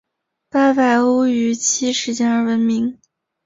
[0.49, 2.97] 八百屋于七事件而闻名。